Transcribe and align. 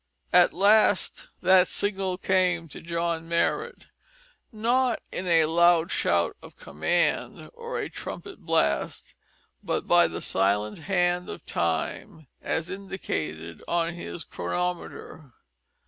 At 0.33 0.51
last 0.51 1.27
that 1.43 1.67
signal 1.67 2.17
came 2.17 2.67
to 2.69 2.81
John 2.81 3.29
Marrot 3.29 3.85
not 4.51 4.99
in 5.11 5.27
a 5.27 5.45
loud 5.45 5.91
shout 5.91 6.35
of 6.41 6.55
command 6.57 7.51
or 7.53 7.77
a 7.77 7.87
trumpet 7.87 8.39
blast, 8.39 9.13
but 9.63 9.85
by 9.87 10.07
the 10.07 10.19
silent 10.19 10.79
hand 10.79 11.29
of 11.29 11.45
Time, 11.45 12.25
as 12.41 12.67
indicated 12.67 13.61
on 13.67 13.93
his 13.93 14.23
chronometer. 14.23 15.33